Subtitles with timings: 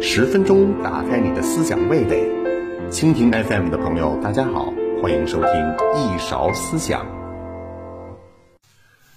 [0.00, 2.26] 十分钟打开你的思想味蕾，
[2.90, 4.72] 蜻蜓 FM 的朋友，大家好，
[5.02, 5.50] 欢迎收听
[5.94, 7.06] 一勺思想。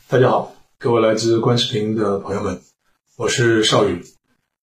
[0.10, 2.60] 大家好，各位来自观视频的朋友们，
[3.16, 4.04] 我是邵宇，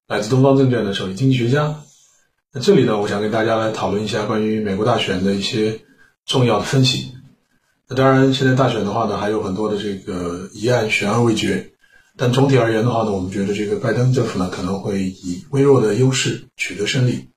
[0.08, 1.76] 来自东方证券的首席经济学家。
[2.52, 5.80] 那这里呢，我想跟大家来讨论一下关于美国大选的一些
[6.26, 7.14] 重要的分析。
[7.88, 11.70] 那当然，现在大选的话呢，还有很多的这个疑案悬而未决。
[12.18, 17.28] 但总体而言的话呢，我们觉得这个拜登政府呢可能会以微弱的优势取得胜利。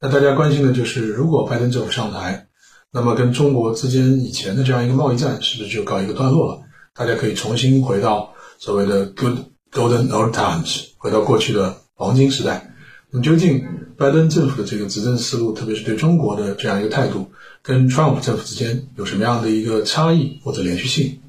[0.00, 2.48] 那大家关心的就是，如果拜登政府上台，
[2.90, 6.60] 那么跟中国之间以前的这样一个贸易战是不是就告一个段落了？
[6.94, 9.38] 大家可以重新回到所谓的 good
[9.72, 12.74] golden old times，回到过去的黄金时代。
[13.10, 13.64] 那么究竟
[13.96, 17.30] 拜登政府的这个执政思路，特别是对中国的这样一个态度，
[17.62, 21.20] 跟 Trump 政府之间有什么样的一个差异或者连续性？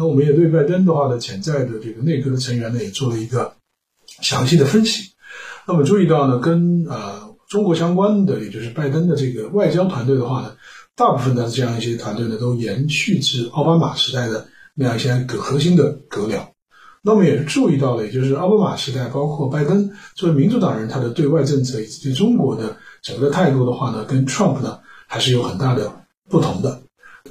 [0.00, 3.52] 那我们也对拜登的话呢，潜在的这个内阁的成员呢，也做了一个
[4.22, 5.12] 详细的分析。
[5.66, 10.56] 那么注意到呢，跟呃中国相关的，也就是拜登的这个外交团队的话呢，
[10.96, 16.48] 大部分的这样一些团队呢，都延续至奥巴马时代的那样一些革核心的格僚。
[17.02, 25.92] 那么也是注意到了，也就是奥巴马时代，包括拜登作为民主党人，他的对外政策以及对中国的整个态度的话呢，跟 Trump 呢还是有很大的
[26.30, 26.80] 不同的。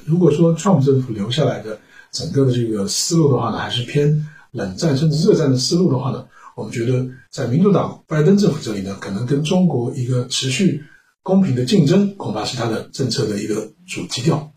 [0.06, 1.80] 如果说 Trump 政府留下来的，
[2.12, 10.84] 整个的这个思路的话呢，还是偏冷战甚至热战的思路的话呢，我们觉得在民主党拜登政府这里呢，可能跟中国一个持续
[11.22, 14.52] 公平的竞争，恐怕是他的政策的一个主基调。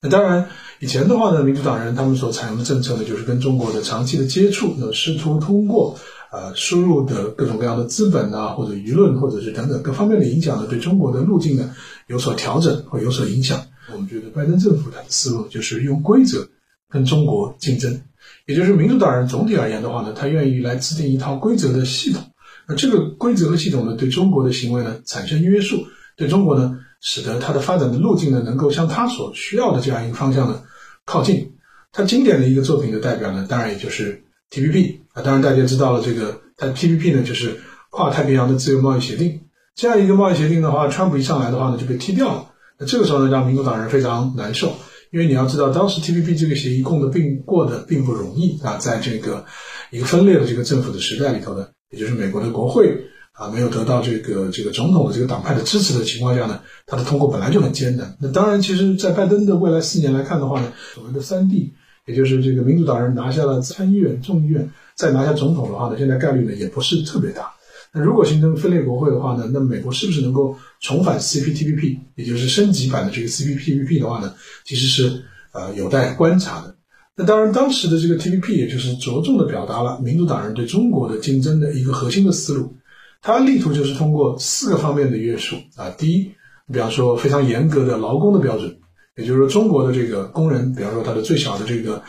[0.00, 0.48] 那当然，
[0.80, 5.98] 以前的话呢，民主党人他们所采用的政策呢，就是跟中国的长期的接触，那试图通过
[6.32, 11.74] 呃输入的各种各样的资本啊，或者舆论，或者是等等各方面的影响呢，对中国的路径呢
[12.06, 13.60] 有所调整或有所影响。
[13.92, 16.48] 我们觉得拜登政府他的思路就是用规则。
[16.90, 18.00] 跟中国竞争，
[18.46, 22.22] 也就是民主党人总体而言的话呢，他愿意来制定一套规则的系统。
[22.66, 25.84] 那这个规则和系统呢，对中国的行为呢产生约束，
[26.16, 30.62] 对中国呢，使得它的发展的路径呢，能够向他所需要的这样一个方向呢
[31.04, 31.52] 靠近。
[31.92, 35.22] 他经典的一个作品的代表呢，当然也就是 TPP 啊。
[35.22, 37.60] 当然大家知道了，这个它 TPP 呢，就是
[37.90, 39.40] 跨太平洋的自由贸易协定。
[39.76, 42.46] 这样一个贸易协定的话，川普一上来的话呢，就被踢掉了。
[42.78, 44.74] 那这个时候呢，让民主党人非常难受。
[45.14, 49.44] 因为你要知道，当时 TPP 这个协议供的并过得并不容易啊，在这个
[49.92, 58.16] 一个分裂的这个政府的时代里头呢，也就是美国的国会啊没有得到这个这个总统的这个党派的支持的情况下呢，它的通过本来就很艰难。
[58.20, 61.72] 那当然，其实，在拜登的未来四年来看的话呢，所谓的三 D，
[62.06, 67.52] 也就是这个民主党人拿下了参议院、众议院，再拿下总统的话呢，现在概率呢也不是特别大。
[67.96, 74.34] 那如果形成分裂国会的话呢，那美国是不是能够重返 CPTPP，也就是升级版的这个 CPTPP 的话呢，
[74.66, 76.76] 其实是呃有待观察的。
[77.16, 82.76] 那当然，当时的这个 TPP 也就是着重的表达了民主党人对中国的竞争的一个核心的思路，
[83.22, 86.30] 它力图就是通过四个方面的约束啊，第一，
[86.70, 88.76] 比方说非常严格的劳工的标准。
[89.16, 92.02] 也就是说，中国的这个工人，比方说他的最小的这个，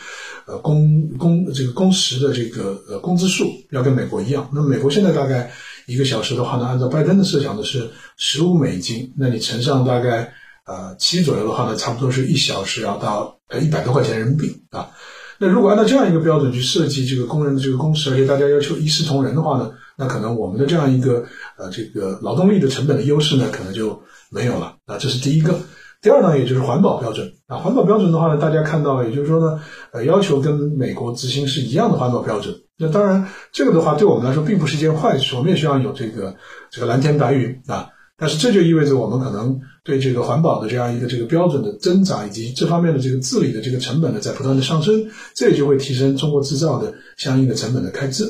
[0.44, 4.50] 呃工工这个工时的这个呃工资数要跟美国一样。
[4.52, 5.48] 那么美国现在大概
[5.86, 10.32] 一个小时的话呢，按照拜登的设想的是十五美金，那你乘上大概
[10.66, 14.90] 呃七左右的话呢，差不多是一小时要到呃一百多块钱人民币啊。
[15.38, 21.24] 那如果按照这样一个标准去设计这个工人的这个工时，而且大家要求一视同仁的话呢，那可能我们的这样一个
[21.58, 24.96] 呃这个劳动力的成本的优势呢，可能就没有了啊。
[24.98, 25.58] 这是第一个。
[26.02, 29.60] 第二呢，也就是环保标准啊，环保标准的话呢，大家看到，也就是说呢，
[29.92, 32.54] 呃，要求跟美国执行是一样的环保标准。
[32.78, 36.36] 那当然，这个的话对我们来说并不是一件坏事，我们也希望有这个
[36.70, 37.88] 这个蓝天白云啊。
[38.18, 48.24] 但是这就意味着我们可能对这个环保的这样一个这个标准的增长，以及这方面的这个治理的这个成本呢，在不断的上升，这也就会提升中国制造的相应的成本的开支。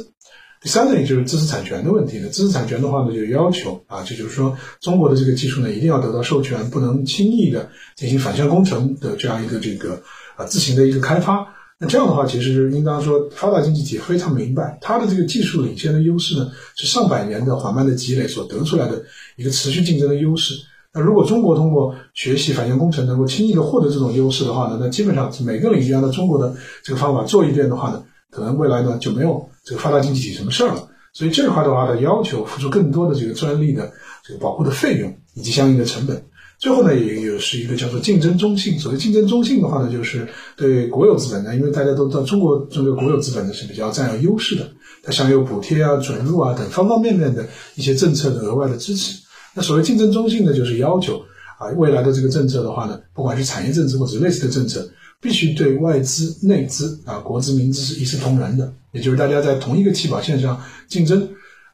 [0.60, 2.28] 第三呢，也就是知识产权的问题呢。
[2.30, 10.02] 知识产权的话呢，就要求啊，这就是说中国的这个技术呢，一定要得到授权，不能轻易的进行反向工程的这样一个这个
[10.36, 11.46] 啊自行的一个开发。
[11.78, 19.04] 那这样的话，其实应当说发达经济体非常明白，它的这个技术领先的优势呢，是上百年的缓慢的积累所得出来的
[19.36, 20.54] 一个持续竞争的优势。
[20.94, 29.46] 那如果中国通过学习反向工程能够轻易的获得这种优势的话呢，那基本上每个领域按照中国的这个方法做一遍的话呢，可能未来呢就没有。
[29.62, 30.88] 这个发达经济体什么事儿了？
[31.12, 33.92] 所以这块的话呢，要求付出更多的这个专利的
[34.24, 36.24] 这个保护的费用以及相应的成本。
[36.58, 38.78] 最后呢，也有是一个叫做竞争中性。
[38.78, 40.26] 所谓竞争中性的话呢，就是
[40.56, 44.66] 对国有资本呢，因为大家都知道中国这个国有资本呢是比较占有优势的，
[45.02, 49.18] 它享有补贴啊、准入啊等方方面面的一些政策的额外的支持。
[49.54, 51.20] 那所谓竞争中性呢，就是要求
[51.58, 54.88] 啊未来的这个政策的话呢，不管是产业政策或者类似的政策，
[55.20, 61.28] 必须对外资、内资啊、国资、民资是一视同仁的，也就是大家在同一个起跑线上竞争。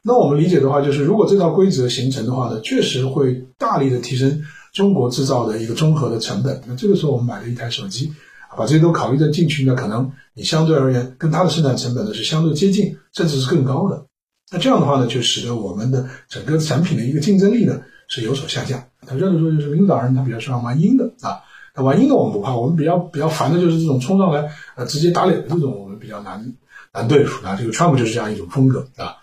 [0.05, 4.41] 那我们理解的话，就是如果这套规则形成的话呢，确实会大力的提升
[4.73, 6.61] 中国制造的一个综合的成本。
[6.67, 8.11] 那这个时候我们买了一台手机，
[8.57, 14.05] 把这些都考虑在进去，那可能你相对而言跟它的生产成本呢是相对接近，甚至是更高的。
[14.51, 18.83] 那这样的话呢，就使得我们的整个产品的一个竞争力呢是有所下降。
[19.07, 21.39] 他这样说就是领导人他比较喜欢玩阴的啊，
[21.75, 26.53] 那玩阴的我们不怕，我们比较比较烦的就是这种冲上来呃直接打脸的这种，我们比较难
[26.93, 27.55] 难对付啊。
[27.55, 29.17] 这个 Trump 就是这样一种风格啊。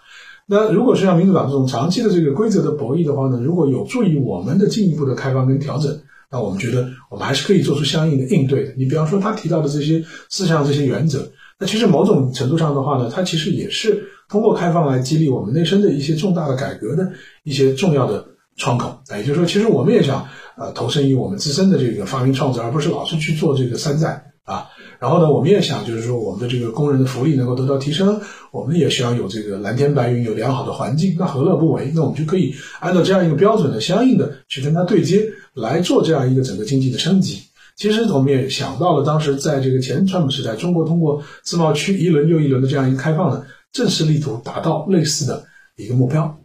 [0.50, 8.75] 那如果是像民主党这种长期的这个规则的博弈的话呢，如果有助于我们的进一步的开放跟调整，那我们觉得我们还是可以做出相应的应对的。
[8.76, 11.31] 你比方说他提到的这些四项这些原则，
[11.61, 14.08] 那其实某种程度上的话呢，它其实也是。
[14.29, 17.11] 通过开放来激励我们内生的一些重大的改革的
[17.43, 18.25] 一些重要的
[18.56, 24.69] 窗口，也就是说，其实我们也想呃投身于我们自身的这个发明创造，而不是老是去做这个山寨啊。
[25.00, 28.20] 然后呢，我们也想就是说，我们的这个工人的福利能够得到提升，
[28.52, 31.91] 我们也需要有这个蓝天白云，有良好的环境，那何乐不为？
[31.94, 35.25] 那我们就可以按照这样一个标准的相应的去跟它对接
[35.55, 37.41] 来做这样一个整个经济的升级。
[37.76, 43.43] 其实我们也想到了，当时在这个前川普时代，中国通过自贸区一轮又一轮的这样一个开放呢。
[43.73, 45.44] 正式力图达到类似的
[45.76, 46.40] 一个目标。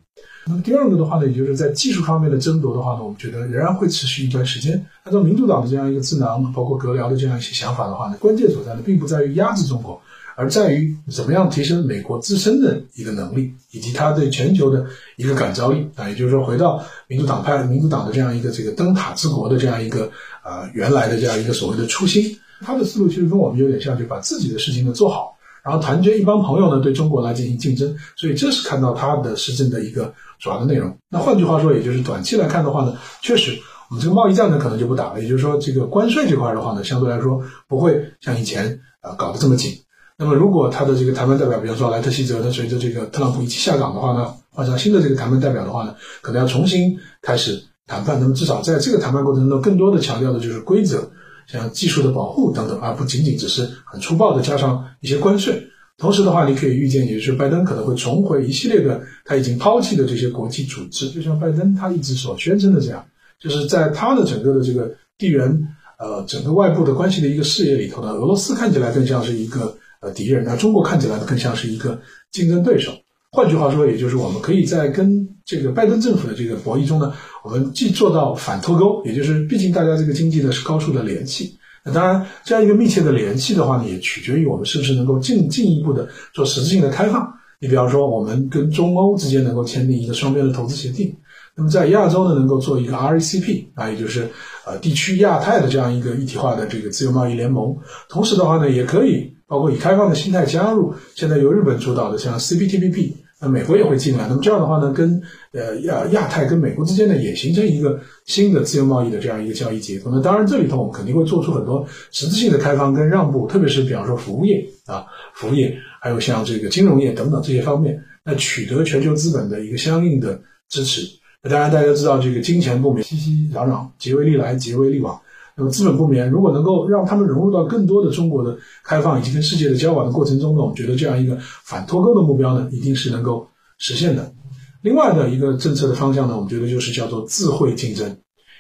[0.48, 4.86] 那么第二个的话呢，也就是在技术方面的争夺的话呢，我们觉得仍然会持续一段时间。
[5.04, 10.00] 按照民主党的这样一个智囊，包括阁僚的这样一些想法的话呢，关键所在呢，并不在于压制中国，
[10.36, 16.08] 而在于怎么样提升美国自身的一个能力，以及它对全球的一个感召力啊。
[16.08, 20.12] 也就是说，回到民主党派、民主党的这样一个这个灯塔之国的这样一个
[20.44, 25.35] 呃原来的这样一个所谓的初心，他的思路其实跟我们有点像，就把自己的事情呢做好。
[25.66, 30.96] 然后团结一帮朋友呢，对中国来进行竞争，所以这是看到他的施政的一个主要的内容。
[31.10, 33.60] 那换句话说，也就是短期来看的话呢，确实
[33.90, 39.72] 我们这个贸易战呢可能就不打了，也就是说这个关税这块的话呢，相对来说不会像以前啊搞得这么紧。
[40.18, 48.20] 那么如果他的这个谈判代表，比方说莱特希泽，他随着这个特朗普一起下岗的话呢，换上新的这个谈判代表的话呢，可能要重新开始谈判。
[48.22, 51.10] 那么至少在这个谈判过程中，更多的强调的就是规则。
[51.48, 55.68] 像技术的保护等等，而不仅仅只是很粗暴的加上一些关税。
[55.98, 61.10] 同时的话，你可以预见，也就是拜登可能会重回一系列的他已经抛弃的这些国际组织。
[61.10, 63.06] 就像拜登他一直所宣称的这样，
[63.40, 72.92] 就是在他的整个的这个地缘呃整个外部的关系的一个视野里头呢，俄罗斯看起来更像是一个呃敌人，那中国看起来更像是一个竞争对手。
[73.32, 77.14] 换句话说，也就是我们可以在跟这个拜登政府的这个博弈中呢，
[77.44, 81.60] 我们既做到反脱钩，也就是毕竟大家这个经济呢是高处的联系。
[81.84, 87.32] 那当然，这样一个密切的联系的话呢，也取决于我们是不是能够进进一步的做实质性的开放。
[87.60, 91.16] 你比方说，我们跟中欧之间能够签订一个双边的投资协定，
[91.56, 94.28] 那么在亚洲呢，能够做一个 RCP 啊，也就是
[94.66, 97.78] 呃地区亚太的这样一个一体化的这个自由贸易联盟。
[98.10, 103.14] 同时的话呢，也可以包括以开放的心态加入现在由日本主导的像 CPTPP。
[103.42, 105.22] 那美国也会进来，那么这样的话呢，跟
[105.52, 110.10] 呃亚亚太跟美国之间呢，也形成一个新的自由贸易的这样一个交易结构。
[110.10, 120.40] 那当然，这里头我们肯定会做出很多实质性的开放跟让步，特别是比方说服务业啊，服务业还有像这个金融业等等这些方面，那取得全球资本的一个相应的
[120.70, 121.02] 支持。
[121.44, 125.20] 那当然，大家知道这个金钱不免熙熙攘攘，结为利来，结为利往。
[125.58, 133.48] 那么资本不眠，如果能够让他们融入到更多的中国的开放以及跟世界的交往的过程中呢，我觉得这样一个反脱钩的目标呢，一定是能够
[133.78, 134.34] 实现的。
[134.82, 138.18] 另外的一个政策的方向呢，我们觉得就是叫做智慧竞争，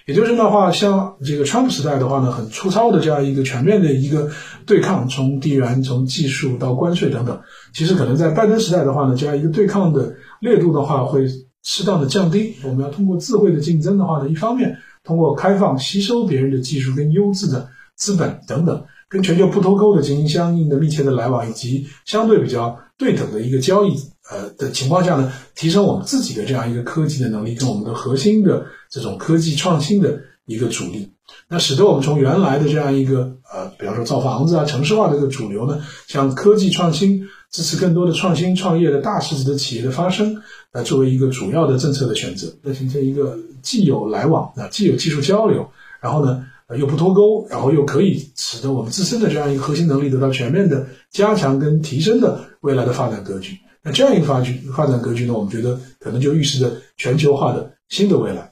[0.08, 4.29] 也就是的话，像这个川普时代的话呢，很粗糙的这样一个全面的一个
[4.65, 7.39] 对抗，从地缘、从技术到关税等等，
[7.74, 11.27] 其实可能在拜登时代的话呢，这样一个对抗的烈度的话会
[11.65, 12.55] 适当的降低。
[12.63, 14.77] 我们要通过智慧的竞争的话呢，一方面。
[15.05, 23.95] 通过开放吸收别人的技术跟优质的资本等等，跟全球不脱钩的进行相应的密切的来往，以及相对比较对等的一个交易，
[24.31, 31.07] 呃的情况下呢，提升我们自己的这样一个科技的能力，跟我们的核心的这种科技创新的一个主力，
[31.48, 37.27] 那使得我们从原来的这样一个呃，比方说造房子啊、城市化的这个主流呢，向科技创新。
[37.51, 40.41] 支持更多的创新创业的大市值的企业的发生，
[40.74, 45.65] 来作为一个主要的政策的选择，来形成一个既有来往啊，既有技术交流，
[46.01, 53.58] 然后呢，呃又不脱钩，然后又可以使得我们自身的这样一个核心能力得到全面的加强跟提升的未来的发展格局。
[53.82, 58.51] 那这样一个发局发展格局呢，我们觉得可能就预示着全球化的新的未来。